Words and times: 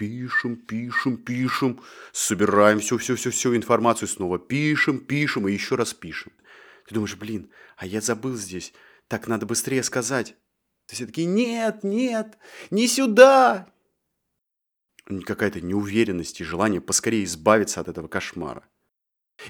Пишем, 0.00 0.56
пишем, 0.56 1.18
пишем, 1.18 1.82
собираем 2.10 2.80
всю-всю-всю-всю 2.80 3.54
информацию, 3.54 4.08
снова 4.08 4.38
пишем, 4.38 4.98
пишем 4.98 5.46
и 5.46 5.52
еще 5.52 5.74
раз 5.74 5.92
пишем. 5.92 6.32
Ты 6.88 6.94
думаешь, 6.94 7.16
блин, 7.16 7.50
а 7.76 7.84
я 7.84 8.00
забыл 8.00 8.34
здесь, 8.34 8.72
так 9.08 9.28
надо 9.28 9.44
быстрее 9.44 9.82
сказать. 9.82 10.36
Ты 10.86 10.94
все 10.94 11.04
таки 11.04 11.26
нет, 11.26 11.84
нет, 11.84 12.38
не 12.70 12.88
сюда. 12.88 13.70
Какая-то 15.26 15.60
неуверенность 15.60 16.40
и 16.40 16.44
желание 16.44 16.80
поскорее 16.80 17.24
избавиться 17.24 17.82
от 17.82 17.88
этого 17.88 18.08
кошмара. 18.08 18.66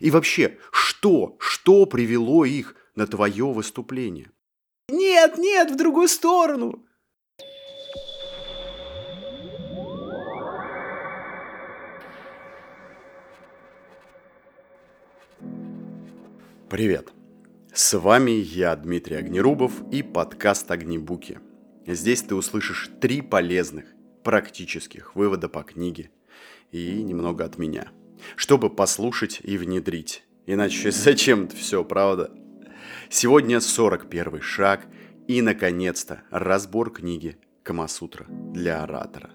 И 0.00 0.10
вообще, 0.10 0.58
что, 0.72 1.36
что 1.38 1.86
привело 1.86 2.44
их 2.44 2.74
на 2.96 3.06
твое 3.06 3.46
выступление? 3.46 4.32
Нет, 4.88 5.38
нет, 5.38 5.70
в 5.70 5.76
другую 5.76 6.08
сторону. 6.08 6.84
Привет. 16.70 17.12
С 17.74 17.98
вами 17.98 18.30
я, 18.30 18.76
Дмитрий 18.76 19.16
Огнерубов 19.16 19.72
и 19.90 20.04
подкаст 20.04 20.70
«Огнебуки». 20.70 21.40
Здесь 21.84 22.22
ты 22.22 22.36
услышишь 22.36 22.92
три 23.00 23.22
полезных, 23.22 23.86
практических 24.22 25.16
вывода 25.16 25.48
по 25.48 25.64
книге 25.64 26.12
и 26.70 27.02
немного 27.02 27.44
от 27.44 27.58
меня, 27.58 27.88
чтобы 28.36 28.70
послушать 28.70 29.40
и 29.42 29.58
внедрить. 29.58 30.22
Иначе 30.46 30.90
зачем 30.92 31.46
это 31.46 31.56
все, 31.56 31.82
правда? 31.82 32.30
Сегодня 33.08 33.58
41 33.58 34.40
шаг 34.40 34.86
и, 35.26 35.42
наконец-то, 35.42 36.22
разбор 36.30 36.92
книги 36.92 37.36
«Камасутра 37.64 38.26
для 38.28 38.84
оратора». 38.84 39.30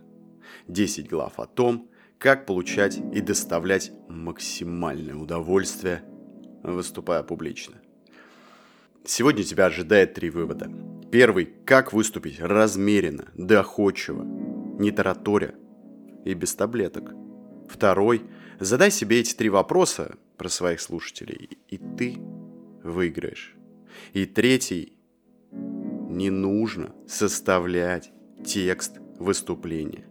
10 0.70 1.10
глав 1.10 1.38
о 1.38 1.48
том, 1.48 1.90
как 2.18 2.46
получать 2.46 2.98
и 3.14 3.20
доставлять 3.20 3.92
максимальное 4.08 5.16
удовольствие– 5.16 6.02
выступая 6.74 7.24
публично. 7.24 7.76
Сегодня 9.06 9.44
тебя 9.44 9.68
ожидает 9.68 10.14
три 10.14 10.30
вывода. 10.30 10.72
Первый– 11.12 11.46
как 11.66 11.94
выступить 11.94 12.40
размеренно, 12.40 13.26
доходчиво, 13.36 14.24
не 14.80 14.92
тараторя 14.92 15.56
и 16.26 16.34
без 16.34 16.56
таблеток. 16.56 17.14
Второй– 17.70 18.24
задай 18.60 18.90
себе 18.92 19.20
эти 19.20 19.36
три 19.36 19.50
вопроса 19.50 20.18
про 20.38 20.50
своих 20.50 20.82
слушателей, 20.82 21.58
и 21.68 21.78
ты 21.78 22.18
выиграешь. 22.84 23.56
И 24.14 24.26
третий– 24.26 24.98
не 25.52 26.30
нужно 26.30 26.96
составлять 27.08 28.12
текст 28.46 28.98
выступления. 29.20 30.06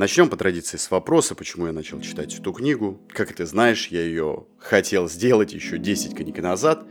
Начнем 0.00 0.30
по 0.30 0.36
традиции 0.38 0.78
с 0.78 0.90
вопроса, 0.90 1.34
почему 1.34 1.66
я 1.66 1.74
начал 1.74 2.00
читать 2.00 2.34
эту 2.34 2.54
книгу. 2.54 3.02
Как 3.10 3.34
ты 3.34 3.44
знаешь, 3.44 3.88
я 3.88 4.00
ее 4.00 4.46
хотел 4.56 5.10
сделать 5.10 5.52
еще 5.52 5.76
10 5.76 6.16
книг 6.16 6.38
назад, 6.38 6.86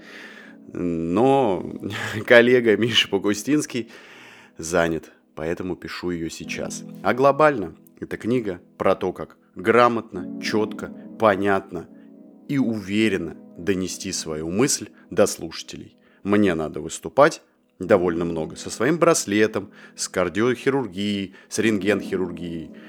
но 0.73 1.75
коллега 2.27 2.77
Миша 2.77 3.09
Погустинский 3.09 3.89
занят, 4.59 5.11
поэтому 5.33 5.75
пишу 5.75 6.11
ее 6.11 6.29
сейчас. 6.29 6.83
А 7.01 7.15
глобально 7.15 7.75
эта 7.99 8.15
книга 8.15 8.61
про 8.77 8.93
то, 8.93 9.11
как 9.11 9.37
грамотно, 9.55 10.39
четко, 10.39 10.93
понятно 11.19 11.89
и 12.47 12.59
уверенно 12.59 13.35
донести 13.57 14.11
свою 14.11 14.51
мысль 14.51 14.89
до 15.09 15.25
слушателей. 15.25 15.97
Мне 16.21 16.53
надо 16.53 16.79
выступать 16.79 17.41
довольно 17.79 18.23
много 18.23 18.55
со 18.55 18.69
своим 18.69 18.99
браслетом, 18.99 19.71
с 19.95 20.07
кардиохирургией, 20.09 21.33
с 21.49 21.57
рентген-хирургией– 21.57 22.69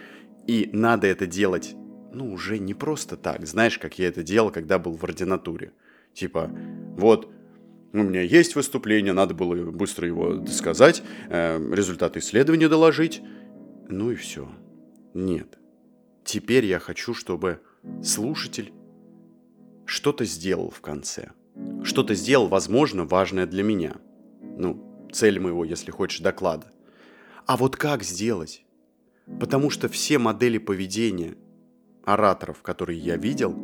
и 0.47 0.71
надо 0.73 1.07
это 1.07 1.27
делать, 1.27 1.75
ну, 2.13 2.33
уже 2.33 2.59
не 2.59 2.75
просто 2.75 3.17
так. 3.17 3.47
Знаешь, 3.47 3.79
как 3.79 3.99
я 3.99 4.09
это 4.09 4.23
делал, 4.23 4.51
когда 4.51 4.79
был 4.79 4.95
в 4.97 5.05
ординатуре. 5.05 5.73
Типа, 6.13 6.51
вот, 6.97 7.31
у 7.93 7.99
меня 7.99 8.23
есть 8.23 8.55
выступление, 8.55 9.13
надо 9.13 9.35
было 9.35 9.71
быстро 9.71 10.07
его 10.07 10.45
сказать, 10.47 11.03
э, 11.29 11.59
результаты 11.73 12.21
исследования 12.21 12.69
доложить. 12.69 13.23
Ну 13.89 14.11
и 14.11 14.15
все. 14.15 14.49
Нет. 15.15 15.59
Теперь 16.25 16.65
я 16.67 16.79
хочу, 16.79 17.15
чтобы 17.15 17.61
слушатель 18.03 18.73
что-то 19.85 20.25
сделал 20.25 20.71
в 20.71 20.81
конце. 20.81 21.33
Что-то 21.83 22.15
сделал, 22.15 22.47
возможно, 22.47 23.05
важное 23.05 23.47
для 23.47 23.63
меня. 23.63 23.97
Ну, 24.57 25.09
цель 25.13 25.41
моего, 25.41 25.65
если 25.65 25.91
хочешь, 25.91 26.21
доклада. 26.21 26.71
А 27.47 27.57
вот 27.57 27.77
как 27.77 28.05
сделать? 28.05 28.65
Потому 29.39 29.71
что 29.71 29.89
все 29.89 30.19
модели 30.19 30.59
поведения 30.59 31.37
ораторов, 32.05 32.63
которые 32.63 32.99
я 32.99 33.17
видел, 33.17 33.55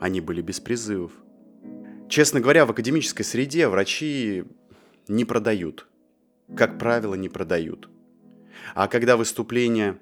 они 0.00 0.20
были 0.20 0.42
без 0.42 0.60
призывов. 0.60 1.12
Честно 2.08 2.40
говоря, 2.40 2.66
в 2.66 2.70
академической 2.70 3.22
среде 3.22 3.68
врачи 3.68 4.44
не 5.08 5.24
продают. 5.24 5.86
Как 6.56 6.78
правило, 6.78 7.14
не 7.14 7.28
продают. 7.28 7.90
А 8.74 8.88
когда 8.88 9.16
выступления 9.16 9.98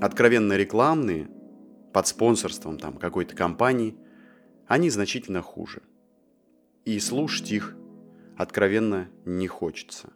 откровенно 0.00 0.56
рекламные, 0.56 1.28
под 1.92 2.06
спонсорством 2.06 2.78
там 2.78 2.96
какой-то 2.96 3.34
компании, 3.34 3.96
они 4.66 4.90
значительно 4.90 5.42
хуже. 5.42 5.82
И 6.84 6.98
слушать 7.00 7.50
их 7.50 7.76
откровенно 8.36 9.08
не 9.24 9.48
хочется. 9.48 10.12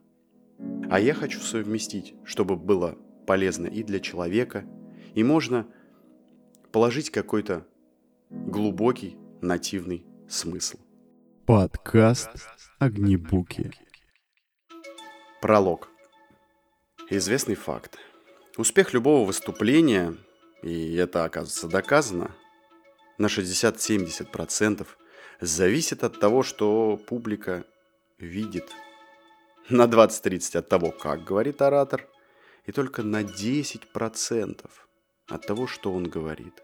А 0.90 1.00
я 1.00 1.14
хочу 1.14 1.40
совместить, 1.40 2.14
чтобы 2.24 2.56
было 2.56 2.96
полезно 3.26 3.66
и 3.66 3.82
для 3.82 4.00
человека, 4.00 4.64
и 5.14 5.22
можно 5.22 5.66
положить 6.70 7.10
какой-то 7.10 7.66
глубокий 8.30 9.16
нативный 9.40 10.06
смысл. 10.28 10.78
Подкаст 11.46 12.30
«Огнебуки». 12.78 13.72
Пролог. 15.40 15.88
Известный 17.10 17.56
факт. 17.56 17.98
Успех 18.56 18.94
любого 18.94 19.26
выступления, 19.26 20.16
и 20.62 20.94
это 20.94 21.24
оказывается 21.24 21.68
доказано, 21.68 22.34
на 23.18 23.26
60-70% 23.26 24.86
зависит 25.40 26.04
от 26.04 26.18
того, 26.20 26.42
что 26.42 26.96
публика 26.96 27.64
видит. 28.18 28.70
На 29.68 29.84
20-30 29.84 30.58
от 30.58 30.68
того, 30.68 30.90
как 30.90 31.24
говорит 31.24 31.60
оратор, 31.60 32.08
и 32.66 32.72
только 32.72 33.02
на 33.02 33.22
10% 33.22 34.70
от 35.28 35.46
того, 35.46 35.66
что 35.66 35.92
он 35.92 36.04
говорит. 36.04 36.62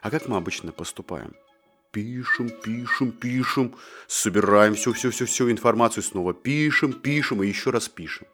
А 0.00 0.10
как 0.10 0.28
мы 0.28 0.36
обычно 0.36 0.72
поступаем? 0.72 1.34
Пишем, 1.92 2.50
пишем, 2.50 3.10
пишем, 3.10 3.76
собираем 4.06 4.74
всю-всю-всю 4.74 5.50
информацию, 5.50 6.04
снова 6.04 6.32
пишем, 6.32 6.92
пишем 6.92 7.42
и 7.42 7.48
еще 7.48 7.70
раз 7.70 7.88
пишем. 7.88 8.28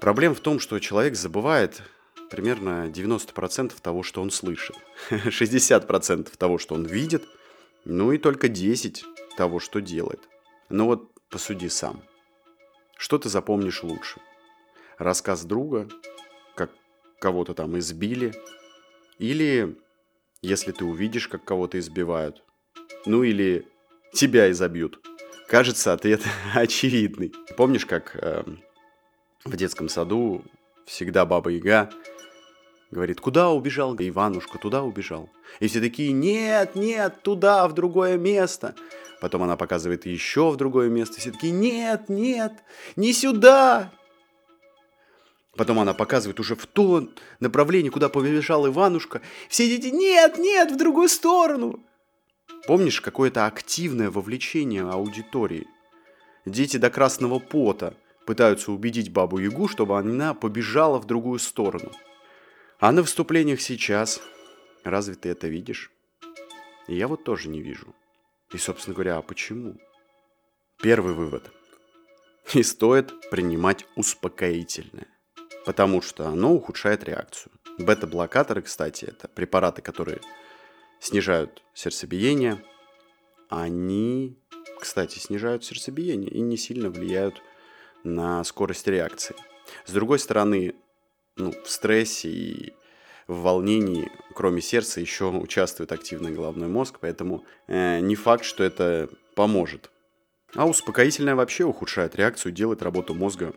Проблема 0.00 0.34
в 0.34 0.40
том, 0.40 0.58
что 0.58 0.78
человек 0.78 1.14
забывает 1.14 1.82
примерно 2.30 2.88
90% 2.88 3.72
того, 3.80 4.02
что 4.02 4.22
он 4.22 4.30
слышит, 4.30 4.76
60% 5.10 6.36
того, 6.36 6.58
что 6.58 6.74
он 6.74 6.84
видит, 6.84 7.24
ну 7.84 8.12
и 8.12 8.18
только 8.18 8.48
10% 8.48 9.04
того, 9.36 9.60
что 9.60 9.80
делает. 9.80 10.28
Ну 10.68 10.86
вот 10.86 11.12
посуди 11.30 11.68
сам. 11.68 12.02
Что 12.96 13.18
ты 13.18 13.28
запомнишь 13.28 13.84
лучше? 13.84 14.20
Рассказ 14.98 15.44
друга, 15.44 15.88
как 16.54 16.70
кого-то 17.20 17.54
там 17.54 17.78
избили, 17.78 18.34
или 19.18 19.78
если 20.42 20.72
ты 20.72 20.84
увидишь, 20.84 21.28
как 21.28 21.44
кого-то 21.44 21.78
избивают, 21.78 22.42
ну 23.06 23.22
или 23.22 23.66
тебя 24.12 24.50
изобьют. 24.50 25.00
Кажется, 25.48 25.92
ответ 25.92 26.22
очевидный. 26.54 27.32
Помнишь, 27.56 27.86
как 27.86 28.16
э, 28.20 28.44
в 29.44 29.56
детском 29.56 29.88
саду 29.88 30.44
всегда 30.86 31.24
Баба 31.24 31.50
Яга 31.50 31.90
говорит, 32.90 33.20
куда 33.20 33.50
убежал 33.50 33.94
Иванушка, 33.98 34.58
туда 34.58 34.82
убежал. 34.82 35.30
И 35.60 35.68
все 35.68 35.80
такие, 35.80 36.12
нет, 36.12 36.74
нет, 36.74 37.22
туда, 37.22 37.68
в 37.68 37.74
другое 37.74 38.16
место. 38.16 38.74
Потом 39.20 39.42
она 39.42 39.56
показывает 39.56 40.06
еще 40.06 40.50
в 40.50 40.56
другое 40.56 40.88
место. 40.88 41.20
Все 41.20 41.30
такие, 41.30 41.52
нет, 41.52 42.08
нет, 42.08 42.52
не 42.96 43.12
сюда, 43.12 43.92
Потом 45.58 45.80
она 45.80 45.92
показывает 45.92 46.38
уже 46.38 46.54
в 46.54 46.66
то 46.66 47.08
направление, 47.40 47.90
куда 47.90 48.08
побежал 48.08 48.68
Иванушка. 48.68 49.22
Все 49.48 49.66
дети 49.66 49.92
«Нет, 49.92 50.38
нет, 50.38 50.70
в 50.70 50.76
другую 50.76 51.08
сторону!» 51.08 51.84
Помнишь 52.68 53.00
какое-то 53.00 53.44
активное 53.44 54.08
вовлечение 54.08 54.88
аудитории? 54.88 55.66
Дети 56.46 56.76
до 56.76 56.90
красного 56.90 57.40
пота 57.40 57.96
пытаются 58.24 58.70
убедить 58.70 59.10
бабу 59.12 59.38
Ягу, 59.38 59.66
чтобы 59.66 59.98
она 59.98 60.32
побежала 60.32 61.00
в 61.00 61.06
другую 61.06 61.40
сторону. 61.40 61.90
А 62.78 62.92
на 62.92 63.02
выступлениях 63.02 63.60
сейчас 63.60 64.20
разве 64.84 65.16
ты 65.16 65.30
это 65.30 65.48
видишь? 65.48 65.90
И 66.86 66.94
я 66.94 67.08
вот 67.08 67.24
тоже 67.24 67.48
не 67.48 67.62
вижу. 67.62 67.96
И, 68.52 68.58
собственно 68.58 68.94
говоря, 68.94 69.16
а 69.16 69.22
почему? 69.22 69.76
Первый 70.80 71.14
вывод. 71.14 71.50
И 72.54 72.62
стоит 72.62 73.12
принимать 73.30 73.86
успокоительное 73.96 75.08
потому 75.68 76.00
что 76.00 76.26
оно 76.26 76.54
ухудшает 76.54 77.04
реакцию. 77.04 77.52
Бета-блокаторы, 77.76 78.62
кстати, 78.62 79.04
это 79.04 79.28
препараты, 79.28 79.82
которые 79.82 80.22
снижают 80.98 81.62
сердцебиение. 81.74 82.64
Они, 83.50 84.38
кстати, 84.80 85.18
снижают 85.18 85.66
сердцебиение 85.66 86.30
и 86.30 86.40
не 86.40 86.56
сильно 86.56 86.88
влияют 86.88 87.42
на 88.02 88.42
скорость 88.44 88.86
реакции. 88.86 89.36
С 89.84 89.92
другой 89.92 90.18
стороны, 90.20 90.74
ну, 91.36 91.52
в 91.52 91.68
стрессе 91.68 92.30
и 92.30 92.72
в 93.26 93.42
волнении, 93.42 94.10
кроме 94.34 94.62
сердца, 94.62 95.02
еще 95.02 95.26
участвует 95.26 95.92
активный 95.92 96.32
головной 96.32 96.68
мозг, 96.68 96.96
поэтому 96.98 97.44
э, 97.66 98.00
не 98.00 98.16
факт, 98.16 98.44
что 98.44 98.64
это 98.64 99.10
поможет. 99.34 99.90
А 100.54 100.66
успокоительное 100.66 101.34
вообще 101.34 101.64
ухудшает 101.64 102.16
реакцию, 102.16 102.52
делает 102.52 102.80
работу 102.80 103.12
мозга 103.12 103.52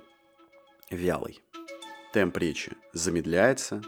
вялой. 0.90 1.42
Темп 2.12 2.38
речи 2.38 2.74
замедляется. 2.92 3.82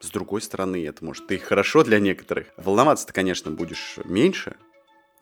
С 0.00 0.10
другой 0.10 0.42
стороны, 0.42 0.86
это 0.86 1.02
может 1.02 1.30
и 1.32 1.38
хорошо 1.38 1.82
для 1.82 1.98
некоторых. 1.98 2.48
Волноваться 2.58 3.06
ты, 3.06 3.14
конечно, 3.14 3.50
будешь 3.50 3.98
меньше, 4.04 4.56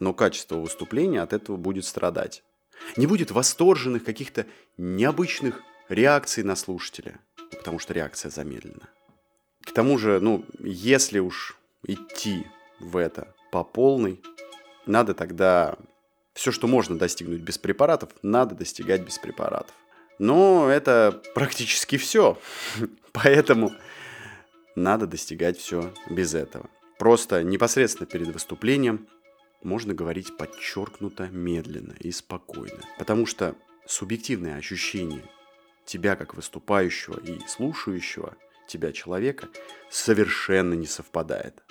но 0.01 0.13
качество 0.13 0.57
выступления 0.57 1.23
от 1.23 1.33
этого 1.33 1.57
будет 1.57 1.85
страдать. 1.85 2.43
Не 2.97 3.07
будет 3.07 3.31
восторженных 3.31 4.03
каких-то 4.03 4.47
необычных 4.77 5.63
реакций 5.89 6.43
на 6.43 6.57
слушателя, 6.57 7.21
потому 7.51 7.79
что 7.79 7.95
реакция 7.95 8.31
замедлена. 8.31 8.89
К 9.63 9.73
тому 9.73 9.97
же, 9.97 10.19
ну, 10.19 10.45
если 10.59 11.21
уж 11.21 11.57
идти 11.87 12.45
в 12.81 12.97
это 12.97 13.33
по 13.53 13.63
полной, 13.63 14.21
надо 14.85 15.15
тогда 15.15 15.79
все, 16.33 16.51
что 16.51 16.67
можно 16.67 16.99
достигнуть 16.99 17.43
без 17.43 17.57
препаратов, 17.57 18.11
надо 18.23 18.57
достигать 18.57 19.03
без 19.03 19.19
препаратов. 19.19 19.75
Но 20.19 20.69
это 20.69 21.23
практически 21.35 21.97
все. 21.97 22.39
Поэтому 23.13 23.73
надо 24.77 25.07
достигать 25.07 25.59
все 25.59 25.93
без 26.11 26.35
этого. 26.35 26.69
Просто 26.99 27.43
непосредственно 27.43 28.07
перед 28.07 28.29
выступлением 28.29 29.09
можно 29.63 29.95
говорить 29.95 30.37
подчеркнуто 30.37 31.29
медленно 31.29 31.95
и 31.99 32.11
спокойно. 32.13 32.81
Потому 32.99 33.27
что 33.27 33.57
субъективное 33.87 34.57
ощущение 34.57 35.23
тебя 35.85 36.17
как 36.17 36.35
выступающего 36.35 37.19
и 37.21 37.39
слушающего 37.47 38.37
тебя 38.67 38.93
человека 38.93 39.49
совершенно 39.91 40.75
не 40.75 40.87
совпадает. 40.87 41.63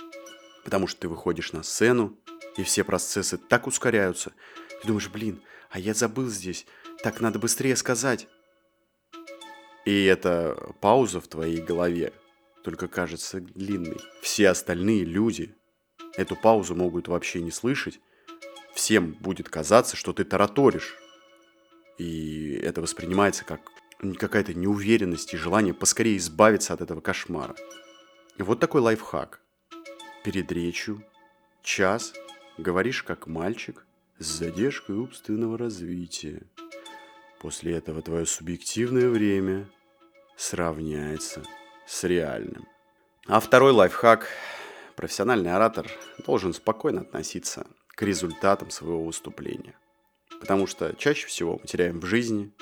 Потому 0.63 0.87
что 0.87 1.01
ты 1.01 1.07
выходишь 1.07 1.51
на 1.51 1.63
сцену, 1.63 2.17
и 2.57 2.63
все 2.63 2.83
процессы 2.83 3.37
так 3.37 3.67
ускоряются. 3.67 4.31
Ты 4.81 4.87
думаешь, 4.87 5.09
блин, 5.09 5.41
а 5.69 5.79
я 5.79 5.93
забыл 5.93 6.27
здесь, 6.27 6.65
так 7.01 7.19
надо 7.19 7.39
быстрее 7.39 7.75
сказать. 7.75 8.27
И 9.85 10.05
эта 10.05 10.73
пауза 10.79 11.19
в 11.19 11.27
твоей 11.27 11.61
голове 11.61 12.13
только 12.63 12.87
кажется 12.87 13.41
длинной. 13.41 13.99
Все 14.21 14.49
остальные 14.49 15.03
люди 15.03 15.55
эту 16.15 16.35
паузу 16.35 16.75
могут 16.75 17.07
вообще 17.07 17.41
не 17.41 17.51
слышать. 17.51 17.99
Всем 18.73 19.11
будет 19.13 19.49
казаться, 19.49 19.95
что 19.95 20.13
ты 20.13 20.23
тараторишь. 20.23 20.95
И 21.97 22.53
это 22.63 22.81
воспринимается 22.81 23.45
как 23.45 23.61
какая-то 24.17 24.53
неуверенность 24.53 25.33
и 25.33 25.37
желание 25.37 25.73
поскорее 25.73 26.17
избавиться 26.17 26.73
от 26.73 26.81
этого 26.81 27.01
кошмара. 27.01 27.55
И 28.37 28.43
вот 28.43 28.59
такой 28.59 28.81
лайфхак. 28.81 29.41
Перед 30.23 30.51
речью 30.51 31.03
час 31.61 32.13
говоришь 32.57 33.03
как 33.03 33.27
мальчик 33.27 33.85
с 34.19 34.25
задержкой 34.25 34.95
умственного 34.95 35.57
развития. 35.57 36.43
После 37.43 37.73
этого 37.73 38.01
твое 38.01 38.25
субъективное 38.25 39.09
время 39.09 39.69
сравняется 40.37 41.43
с 41.85 42.05
реальным. 42.05 42.65
А 43.27 43.41
второй 43.41 43.73
лайфхак. 43.73 44.29
Профессиональный 44.95 45.51
оратор 45.51 45.91
должен 46.25 46.53
спокойно 46.53 47.01
относиться 47.01 47.67
к 47.89 48.01
результатам 48.03 48.69
своего 48.69 49.03
выступления. 49.03 49.75
Потому 50.39 50.67
что 50.67 50.95
чаще 50.95 51.27
всего 51.27 51.59
мы 51.61 51.67
теряем 51.67 51.99
в 51.99 52.05
жизни 52.05 52.53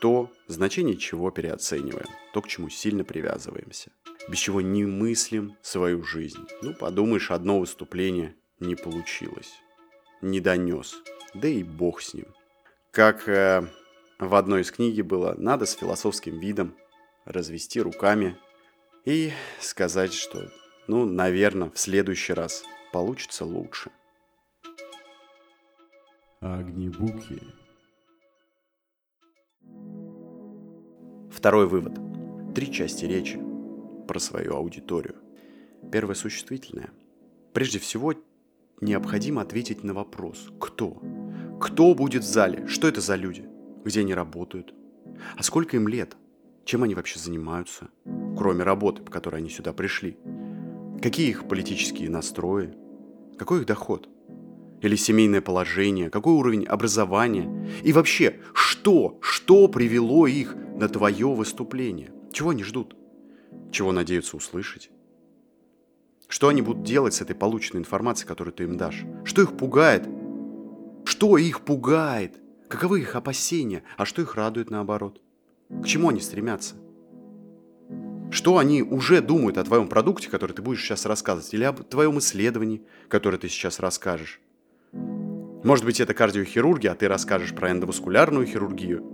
то, 0.00 0.32
значение 0.46 0.96
чего 0.96 1.30
переоцениваем, 1.30 2.08
то, 2.32 2.40
к 2.40 2.48
чему 2.48 2.70
сильно 2.70 3.04
привязываемся, 3.04 3.92
без 4.28 4.38
чего 4.38 4.62
не 4.62 4.86
мыслим 4.86 5.58
свою 5.60 6.04
жизнь. 6.04 6.46
Ну, 6.62 6.72
подумаешь, 6.72 7.30
одно 7.30 7.60
выступление 7.60 8.34
не 8.60 8.76
получилось, 8.76 9.52
не 10.22 10.40
донес, 10.40 10.94
да 11.34 11.48
и 11.48 11.62
бог 11.62 12.00
с 12.00 12.14
ним. 12.14 12.28
Как 12.92 13.28
э, 13.28 13.66
в 14.22 14.36
одной 14.36 14.60
из 14.60 14.70
книги 14.70 15.02
было, 15.02 15.34
надо 15.36 15.66
с 15.66 15.72
философским 15.72 16.38
видом 16.38 16.76
развести 17.24 17.80
руками 17.80 18.36
и 19.04 19.32
сказать, 19.60 20.12
что, 20.12 20.48
ну, 20.86 21.04
наверное, 21.04 21.70
в 21.70 21.78
следующий 21.78 22.32
раз 22.32 22.62
получится 22.92 23.44
лучше. 23.44 23.90
Огнебуки. 26.40 27.42
Второй 31.32 31.66
вывод. 31.66 31.94
Три 32.54 32.72
части 32.72 33.04
речи 33.04 33.40
про 34.06 34.20
свою 34.20 34.54
аудиторию. 34.54 35.16
Первое 35.90 36.14
существительное. 36.14 36.90
Прежде 37.52 37.80
всего, 37.80 38.14
необходимо 38.80 39.42
ответить 39.42 39.82
на 39.82 39.94
вопрос 39.94 40.48
«Кто?». 40.60 41.02
Кто 41.60 41.94
будет 41.94 42.22
в 42.22 42.26
зале? 42.26 42.66
Что 42.66 42.88
это 42.88 43.00
за 43.00 43.14
люди? 43.14 43.51
Где 43.84 44.00
они 44.00 44.14
работают? 44.14 44.74
А 45.36 45.42
сколько 45.42 45.76
им 45.76 45.88
лет? 45.88 46.16
Чем 46.64 46.84
они 46.84 46.94
вообще 46.94 47.18
занимаются, 47.18 47.88
кроме 48.36 48.62
работы, 48.62 49.02
по 49.02 49.10
которой 49.10 49.36
они 49.36 49.50
сюда 49.50 49.72
пришли? 49.72 50.16
Какие 51.02 51.30
их 51.30 51.48
политические 51.48 52.08
настрои? 52.08 52.74
Какой 53.36 53.60
их 53.60 53.66
доход? 53.66 54.08
Или 54.80 54.94
семейное 54.94 55.40
положение? 55.40 56.10
Какой 56.10 56.34
уровень 56.34 56.64
образования? 56.64 57.68
И 57.82 57.92
вообще, 57.92 58.40
что? 58.54 59.18
Что 59.20 59.66
привело 59.66 60.28
их 60.28 60.54
на 60.76 60.88
твое 60.88 61.28
выступление? 61.28 62.12
Чего 62.32 62.50
они 62.50 62.62
ждут? 62.62 62.96
Чего 63.72 63.90
надеются 63.90 64.36
услышать? 64.36 64.90
Что 66.28 66.48
они 66.48 66.62
будут 66.62 66.84
делать 66.84 67.14
с 67.14 67.20
этой 67.20 67.34
полученной 67.34 67.80
информацией, 67.80 68.28
которую 68.28 68.54
ты 68.54 68.64
им 68.64 68.76
дашь? 68.76 69.04
Что 69.24 69.42
их 69.42 69.56
пугает? 69.56 70.08
Что 71.04 71.36
их 71.36 71.62
пугает? 71.62 72.41
Каковы 72.72 73.00
их 73.00 73.16
опасения? 73.16 73.82
А 73.98 74.06
что 74.06 74.22
их 74.22 74.34
радует 74.34 74.70
наоборот? 74.70 75.20
К 75.68 75.84
чему 75.84 76.08
они 76.08 76.22
стремятся? 76.22 76.74
Что 78.30 78.56
они 78.56 78.82
уже 78.82 79.20
думают 79.20 79.58
о 79.58 79.64
твоем 79.64 79.88
продукте, 79.88 80.30
который 80.30 80.52
ты 80.52 80.62
будешь 80.62 80.80
сейчас 80.80 81.04
рассказывать, 81.04 81.52
или 81.52 81.64
об 81.64 81.84
твоем 81.84 82.18
исследовании, 82.18 82.82
которое 83.10 83.36
ты 83.36 83.50
сейчас 83.50 83.78
расскажешь? 83.78 84.40
Может 84.90 85.84
быть, 85.84 86.00
это 86.00 86.14
кардиохирургия, 86.14 86.92
а 86.92 86.94
ты 86.94 87.08
расскажешь 87.08 87.54
про 87.54 87.70
эндоваскулярную 87.70 88.46
хирургию. 88.46 89.04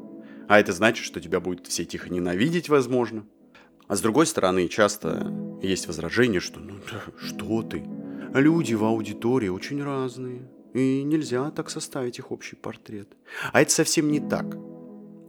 А 0.46 0.60
это 0.60 0.72
значит, 0.72 1.04
что 1.04 1.20
тебя 1.20 1.40
будут 1.40 1.66
все 1.66 1.84
тихо 1.84 2.10
ненавидеть, 2.10 2.68
возможно. 2.68 3.26
А 3.88 3.96
с 3.96 4.00
другой 4.00 4.26
стороны, 4.26 4.68
часто 4.68 5.34
есть 5.60 5.88
возражение, 5.88 6.38
что 6.38 6.60
ну 6.60 6.74
что 7.20 7.62
ты? 7.62 7.82
Люди 8.34 8.74
в 8.74 8.84
аудитории 8.84 9.48
очень 9.48 9.82
разные, 9.82 10.48
и 10.78 11.02
нельзя 11.02 11.50
так 11.50 11.70
составить 11.70 12.18
их 12.18 12.30
общий 12.30 12.56
портрет. 12.56 13.08
А 13.52 13.60
это 13.60 13.70
совсем 13.70 14.10
не 14.10 14.20
так. 14.20 14.56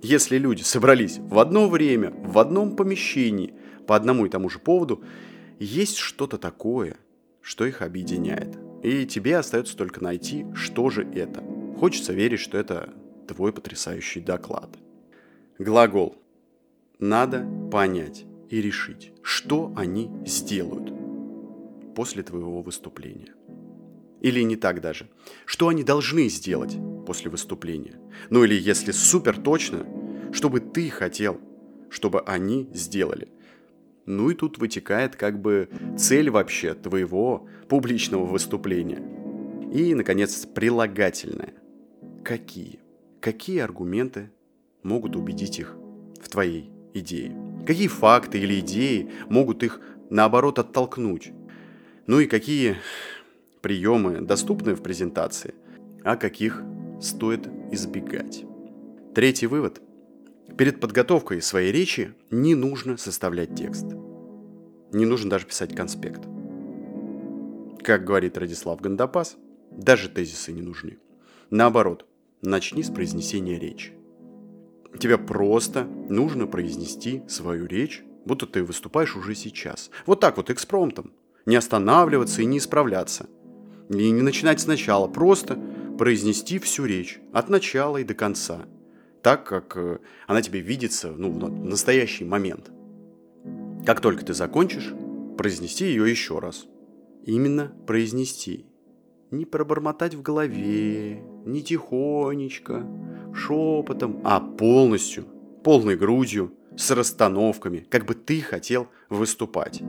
Если 0.01 0.37
люди 0.37 0.61
собрались 0.61 1.17
в 1.19 1.39
одно 1.39 1.67
время, 1.67 2.11
в 2.11 2.37
одном 2.39 2.75
помещении, 2.75 3.53
по 3.87 3.95
одному 3.95 4.25
и 4.25 4.29
тому 4.29 4.49
же 4.49 4.59
поводу, 4.59 5.03
есть 5.59 5.97
что-то 5.97 6.37
такое, 6.37 6.97
что 7.41 7.65
их 7.65 7.81
объединяет. 7.81 8.57
И 8.83 9.05
тебе 9.05 9.37
остается 9.37 9.75
только 9.75 10.01
найти, 10.01 10.45
что 10.53 10.89
же 10.89 11.03
это. 11.03 11.43
Хочется 11.79 12.13
верить, 12.13 12.39
что 12.39 12.57
это 12.57 12.93
твой 13.27 13.51
потрясающий 13.51 14.21
доклад. 14.21 14.69
Глагол. 15.57 16.15
Надо 16.99 17.45
понять 17.71 18.25
и 18.49 18.61
решить, 18.61 19.13
что 19.21 19.73
они 19.75 20.11
сделают 20.25 20.93
после 21.95 22.23
твоего 22.23 22.61
выступления. 22.61 23.33
Или 24.21 24.41
не 24.41 24.55
так 24.55 24.81
даже. 24.81 25.09
Что 25.45 25.69
они 25.69 25.83
должны 25.83 26.27
сделать 26.29 26.77
после 27.05 27.31
выступления. 27.31 27.99
Ну 28.29 28.43
или 28.43 28.53
если 28.53 28.91
супер 28.91 29.37
точно, 29.37 29.85
что 30.33 30.49
бы 30.49 30.59
ты 30.59 30.89
хотел, 30.89 31.39
чтобы 31.89 32.21
они 32.21 32.69
сделали. 32.73 33.29
Ну 34.05 34.29
и 34.29 34.35
тут 34.35 34.57
вытекает 34.57 35.15
как 35.15 35.39
бы 35.39 35.69
цель 35.97 36.29
вообще 36.29 36.73
твоего 36.73 37.47
публичного 37.67 38.25
выступления. 38.25 39.01
И, 39.71 39.93
наконец, 39.93 40.45
прилагательное. 40.47 41.53
Какие? 42.23 42.79
Какие 43.21 43.59
аргументы 43.59 44.31
могут 44.81 45.15
убедить 45.15 45.59
их 45.59 45.75
в 46.21 46.27
твоей 46.29 46.71
идее? 46.93 47.35
Какие 47.67 47.87
факты 47.87 48.39
или 48.39 48.59
идеи 48.61 49.11
могут 49.29 49.63
их, 49.63 49.79
наоборот, 50.09 50.57
оттолкнуть? 50.57 51.31
Ну 52.07 52.19
и 52.19 52.25
какие 52.25 52.77
приемы 53.61 54.21
доступны 54.21 54.75
в 54.75 54.81
презентации, 54.81 55.53
а 56.03 56.15
каких 56.15 56.63
стоит 57.01 57.47
избегать. 57.71 58.45
Третий 59.13 59.47
вывод. 59.47 59.81
Перед 60.57 60.79
подготовкой 60.79 61.41
своей 61.41 61.71
речи 61.71 62.13
не 62.31 62.55
нужно 62.55 62.97
составлять 62.97 63.55
текст. 63.55 63.85
Не 64.91 65.05
нужно 65.05 65.29
даже 65.29 65.45
писать 65.45 65.75
конспект. 65.75 66.21
Как 67.83 68.03
говорит 68.03 68.37
Радислав 68.37 68.81
Гандапас, 68.81 69.37
даже 69.71 70.09
тезисы 70.09 70.51
не 70.51 70.61
нужны. 70.61 70.97
Наоборот, 71.49 72.05
начни 72.41 72.83
с 72.83 72.89
произнесения 72.89 73.57
речи. 73.57 73.93
Тебе 74.99 75.17
просто 75.17 75.85
нужно 75.85 76.47
произнести 76.47 77.21
свою 77.27 77.67
речь, 77.67 78.03
будто 78.25 78.45
ты 78.45 78.63
выступаешь 78.63 79.15
уже 79.15 79.35
сейчас. 79.35 79.91
Вот 80.05 80.19
так 80.19 80.37
вот, 80.37 80.49
экспромтом. 80.49 81.13
Не 81.45 81.55
останавливаться 81.55 82.41
и 82.41 82.45
не 82.45 82.57
исправляться. 82.57 83.27
И 83.89 84.09
не 84.11 84.21
начинать 84.21 84.59
сначала, 84.59 85.07
просто 85.07 85.59
произнести 85.97 86.59
всю 86.59 86.85
речь 86.85 87.19
от 87.33 87.49
начала 87.49 87.97
и 87.97 88.03
до 88.03 88.13
конца. 88.13 88.65
Так, 89.21 89.45
как 89.45 89.75
э, 89.75 89.99
она 90.27 90.41
тебе 90.41 90.61
видится 90.61 91.11
ну, 91.11 91.31
в 91.31 91.65
настоящий 91.65 92.23
момент. 92.23 92.71
Как 93.85 93.99
только 93.99 94.23
ты 94.23 94.33
закончишь, 94.33 94.93
произнести 95.37 95.85
ее 95.85 96.09
еще 96.09 96.39
раз. 96.39 96.67
Именно 97.25 97.73
произнести. 97.85 98.65
Не 99.31 99.45
пробормотать 99.45 100.15
в 100.15 100.21
голове, 100.21 101.21
не 101.45 101.61
тихонечко, 101.61 102.85
шепотом, 103.33 104.21
а 104.23 104.39
полностью, 104.39 105.25
полной 105.63 105.95
грудью, 105.97 106.53
с 106.77 106.91
расстановками, 106.91 107.85
как 107.89 108.05
бы 108.05 108.15
ты 108.15 108.41
хотел 108.41 108.87
выступать. 109.09 109.81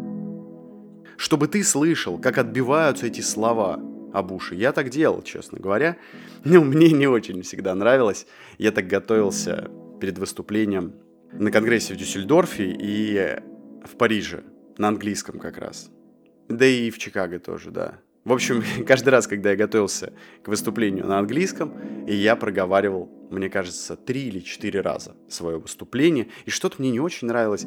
Чтобы 1.21 1.49
ты 1.49 1.63
слышал, 1.63 2.17
как 2.17 2.39
отбиваются 2.39 3.07
эти 3.07 3.21
слова 3.21 3.79
об 4.15 4.33
уши. 4.33 4.55
Я 4.55 4.73
так 4.73 4.89
делал, 4.89 5.21
честно 5.21 5.59
говоря. 5.59 5.99
Но 6.45 6.61
мне 6.65 6.93
не 6.93 7.07
очень 7.07 7.43
всегда 7.43 7.75
нравилось. 7.75 8.27
Я 8.57 8.73
так 8.73 8.87
готовился 8.87 9.71
перед 10.01 10.17
выступлением 10.17 10.95
на 11.35 11.51
конгрессе 11.51 11.93
в 11.93 11.99
Дюссельдорфе 11.99 12.71
и 12.71 13.37
в 13.85 13.99
Париже, 13.99 14.45
на 14.79 14.89
английском 14.89 15.39
как 15.39 15.59
раз. 15.59 15.91
Да 16.49 16.65
и 16.65 16.91
в 16.91 16.97
Чикаго 16.97 17.39
тоже, 17.39 17.71
да. 17.71 17.99
В 18.25 18.33
общем, 18.33 18.65
каждый 18.87 19.11
раз, 19.11 19.27
когда 19.27 19.51
я 19.51 19.57
готовился 19.57 20.15
к 20.43 20.49
выступлению 20.49 21.07
на 21.07 21.19
английском, 21.19 22.07
и 22.07 22.15
я 22.15 22.35
проговаривал, 22.35 23.11
мне 23.31 23.51
кажется, 23.51 23.95
три 23.95 24.29
или 24.29 24.41
четыре 24.41 24.81
раза 24.81 25.15
свое 25.29 25.59
выступление, 25.59 26.29
и 26.47 26.51
что-то 26.51 26.77
мне 26.79 26.91
не 26.91 27.01
очень 27.01 27.29
нравилось, 27.29 27.67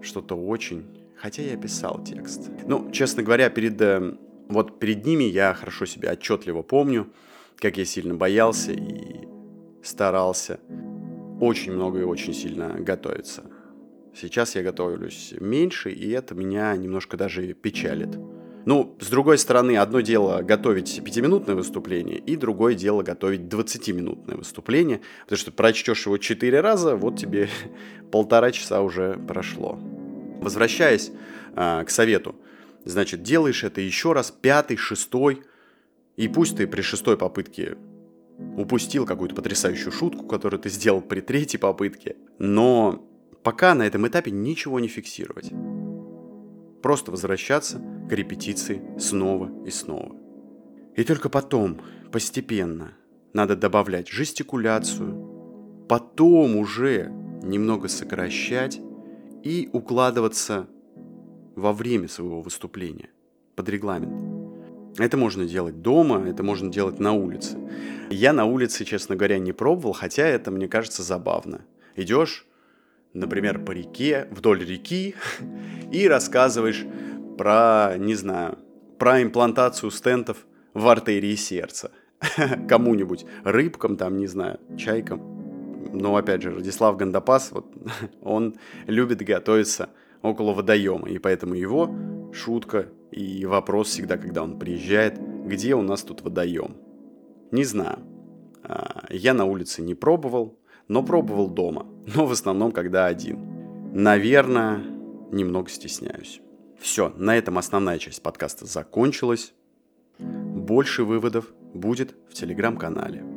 что-то 0.00 0.34
очень, 0.34 0.86
хотя 1.20 1.42
я 1.42 1.56
писал 1.56 2.02
текст. 2.04 2.50
Ну, 2.66 2.90
честно 2.90 3.22
говоря, 3.22 3.50
перед, 3.50 3.80
э, 3.80 4.14
вот 4.48 4.78
перед 4.78 5.04
ними 5.04 5.24
я 5.24 5.54
хорошо 5.54 5.86
себя 5.86 6.12
отчетливо 6.12 6.62
помню, 6.62 7.08
как 7.56 7.76
я 7.76 7.84
сильно 7.84 8.14
боялся 8.14 8.72
и 8.72 9.28
старался 9.82 10.60
очень 11.40 11.72
много 11.72 12.00
и 12.00 12.04
очень 12.04 12.34
сильно 12.34 12.68
готовиться. 12.78 13.44
Сейчас 14.14 14.56
я 14.56 14.62
готовлюсь 14.62 15.34
меньше, 15.38 15.90
и 15.90 16.10
это 16.10 16.34
меня 16.34 16.74
немножко 16.76 17.16
даже 17.16 17.52
печалит. 17.54 18.18
Ну, 18.66 18.96
с 19.00 19.08
другой 19.08 19.38
стороны, 19.38 19.78
одно 19.78 20.00
дело 20.00 20.42
готовить 20.42 21.02
пятиминутное 21.02 21.54
выступление, 21.54 22.18
и 22.18 22.36
другое 22.36 22.74
дело 22.74 23.02
готовить 23.02 23.42
20-минутное 23.42 24.36
выступление, 24.36 25.00
потому 25.22 25.38
что 25.38 25.50
прочтешь 25.50 26.04
его 26.04 26.18
четыре 26.18 26.60
раза, 26.60 26.96
вот 26.96 27.18
тебе 27.18 27.48
полтора 28.10 28.52
часа 28.52 28.82
уже 28.82 29.18
прошло. 29.26 29.78
Возвращаясь 30.40 31.12
э, 31.54 31.84
к 31.84 31.90
совету, 31.90 32.34
значит, 32.84 33.22
делаешь 33.22 33.64
это 33.64 33.80
еще 33.80 34.12
раз, 34.12 34.30
пятый, 34.30 34.76
шестой, 34.76 35.42
и 36.16 36.28
пусть 36.28 36.56
ты 36.56 36.66
при 36.66 36.80
шестой 36.80 37.16
попытке 37.16 37.76
упустил 38.56 39.06
какую-то 39.06 39.34
потрясающую 39.34 39.92
шутку, 39.92 40.26
которую 40.26 40.60
ты 40.60 40.70
сделал 40.70 41.02
при 41.02 41.20
третьей 41.20 41.58
попытке, 41.58 42.16
но 42.38 43.06
пока 43.42 43.74
на 43.74 43.82
этом 43.82 44.06
этапе 44.08 44.30
ничего 44.30 44.80
не 44.80 44.88
фиксировать. 44.88 45.50
Просто 46.82 47.10
возвращаться 47.10 47.80
к 48.08 48.12
репетиции 48.12 48.82
снова 48.98 49.50
и 49.66 49.70
снова. 49.70 50.16
И 50.96 51.04
только 51.04 51.28
потом, 51.28 51.80
постепенно, 52.10 52.92
надо 53.32 53.56
добавлять 53.56 54.08
жестикуляцию, 54.08 55.86
потом 55.88 56.56
уже 56.56 57.12
немного 57.42 57.88
сокращать 57.88 58.80
и 59.42 59.68
укладываться 59.72 60.68
во 61.56 61.72
время 61.72 62.08
своего 62.08 62.42
выступления 62.42 63.10
под 63.56 63.68
регламент. 63.68 64.40
Это 64.98 65.16
можно 65.16 65.44
делать 65.46 65.82
дома, 65.82 66.28
это 66.28 66.42
можно 66.42 66.70
делать 66.70 66.98
на 66.98 67.12
улице. 67.12 67.58
Я 68.10 68.32
на 68.32 68.44
улице, 68.44 68.84
честно 68.84 69.16
говоря, 69.16 69.38
не 69.38 69.52
пробовал, 69.52 69.92
хотя 69.92 70.26
это 70.26 70.50
мне 70.50 70.68
кажется 70.68 71.02
забавно. 71.02 71.62
Идешь, 71.96 72.46
например, 73.12 73.64
по 73.64 73.70
реке, 73.70 74.26
вдоль 74.30 74.64
реки, 74.64 75.14
и 75.92 76.08
рассказываешь 76.08 76.84
про, 77.38 77.94
не 77.98 78.14
знаю, 78.14 78.58
про 78.98 79.22
имплантацию 79.22 79.90
стентов 79.90 80.46
в 80.74 80.86
артерии 80.88 81.36
сердца. 81.36 81.92
Кому-нибудь, 82.68 83.24
рыбкам 83.44 83.96
там, 83.96 84.18
не 84.18 84.26
знаю, 84.26 84.60
чайкам. 84.76 85.39
Но 85.92 86.16
опять 86.16 86.42
же, 86.42 86.50
Радислав 86.50 86.96
Гандапас, 86.96 87.52
вот, 87.52 87.66
он 88.22 88.56
любит 88.86 89.22
готовиться 89.22 89.90
около 90.22 90.52
водоема, 90.52 91.08
и 91.08 91.18
поэтому 91.18 91.54
его 91.54 91.94
шутка 92.32 92.88
и 93.10 93.44
вопрос 93.46 93.88
всегда, 93.88 94.16
когда 94.16 94.42
он 94.42 94.58
приезжает, 94.58 95.18
где 95.46 95.74
у 95.74 95.82
нас 95.82 96.02
тут 96.02 96.22
водоем. 96.22 96.76
Не 97.50 97.64
знаю. 97.64 97.98
А, 98.62 99.06
я 99.10 99.34
на 99.34 99.44
улице 99.44 99.82
не 99.82 99.94
пробовал, 99.94 100.58
но 100.88 101.02
пробовал 101.02 101.48
дома, 101.48 101.86
но 102.14 102.26
в 102.26 102.32
основном, 102.32 102.72
когда 102.72 103.06
один. 103.06 103.92
Наверное, 103.92 104.84
немного 105.32 105.68
стесняюсь. 105.70 106.40
Все, 106.78 107.12
на 107.16 107.36
этом 107.36 107.58
основная 107.58 107.98
часть 107.98 108.22
подкаста 108.22 108.66
закончилась. 108.66 109.52
Больше 110.18 111.04
выводов 111.04 111.52
будет 111.74 112.14
в 112.28 112.34
телеграм-канале. 112.34 113.29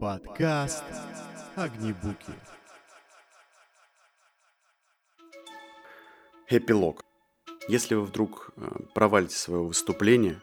Подкаст 0.00 0.84
Огнебуки. 1.56 2.32
Эпилог. 6.48 7.04
Если 7.68 7.94
вы 7.94 8.02
вдруг 8.02 8.50
э, 8.56 8.68
провалите 8.94 9.36
свое 9.36 9.62
выступление, 9.62 10.40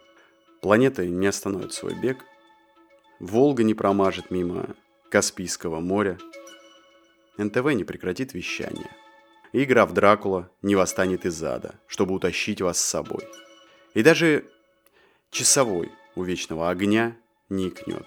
планета 0.62 1.06
не 1.06 1.28
остановит 1.28 1.74
свой 1.74 1.96
бег, 2.00 2.24
Волга 3.20 3.64
не 3.64 3.74
промажет 3.74 4.30
мимо 4.30 4.76
Каспийского 5.10 5.80
моря, 5.80 6.18
НТВ 7.38 7.74
не 7.74 7.84
прекратит 7.84 8.34
вещание– 8.34 8.92
игра 9.64 9.86
в 9.86 9.94
Дракула 9.94 10.50
не 10.62 10.76
восстанет 10.76 11.26
из 11.26 11.42
ада, 11.44 11.76
чтобы 11.88 12.14
утащить 12.14 12.62
вас 12.62 12.80
с 12.80 12.86
собой. 12.86 13.24
И 13.94 14.04
даже 14.04 14.46
часовой 15.32 15.92
у 16.16 16.24
вечного 16.24 16.70
огня 16.70 17.18
не 17.50 17.70
икнет. 17.70 18.06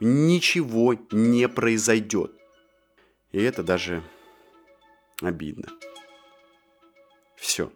Ничего 0.00 0.94
не 1.10 1.48
произойдет. 1.48 2.32
И 3.32 3.42
это 3.42 3.62
даже 3.62 4.02
обидно. 5.22 5.68
Все. 7.36 7.72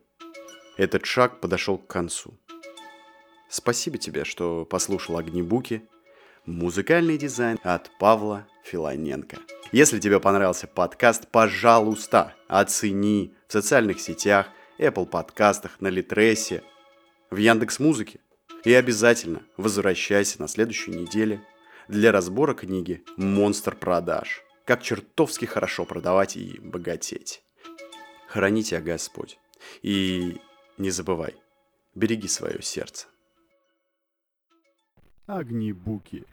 Этот 0.77 1.07
шаг 1.07 1.41
подошел 1.41 1.79
к 1.79 1.87
концу. 1.87 2.39
Спасибо 3.49 3.99
тебе, 3.99 4.25
что 4.25 4.65
послушал 4.65 5.17
Огнебуки. 5.17 5.89
Музыкальный 6.45 7.19
дизайн 7.19 7.59
от 7.63 7.91
Павла 7.99 8.47
Филоненко. 8.65 9.39
Если 9.73 10.01
тебе 10.01 10.19
понравился 10.21 10.67
подкаст, 10.67 11.29
пожалуйста, 11.29 12.35
оцени 12.47 13.35
в 13.47 13.53
социальных 13.53 14.01
сетях, 14.01 14.49
Apple 14.79 15.07
подкастах, 15.07 15.81
на 15.81 15.89
Литресе, 15.89 16.63
в 17.31 17.37
Яндекс 17.37 17.79
Музыке. 17.79 18.21
И 18.65 18.73
обязательно 18.73 19.43
возвращайся 19.57 20.41
на 20.41 20.49
следующей 20.49 20.93
неделе 20.93 21.43
для 21.89 22.13
разбора 22.13 22.55
книги 22.55 23.03
«Монстр 23.17 23.75
продаж». 23.75 24.45
Как 24.65 24.83
чертовски 24.83 25.47
хорошо 25.47 25.87
продавать 25.87 26.37
и 26.37 26.61
богатеть. 26.61 27.43
Храни 28.29 28.63
тебя 28.63 28.83
Господь. 28.83 29.39
И 29.81 30.37
не 30.77 30.91
забывай, 30.91 31.35
береги 31.95 32.29
свое 32.29 32.61
сердце. 32.61 33.07
Огнебуки. 35.27 36.27